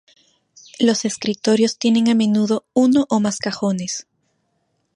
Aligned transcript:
Los 0.79 1.05
escritorios 1.05 1.77
tienen 1.77 2.09
a 2.09 2.15
menudo 2.15 2.65
uno 2.73 3.05
o 3.11 3.19
más 3.19 3.37
cajones. 3.37 4.07